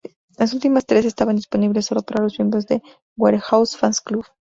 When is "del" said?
2.65-2.81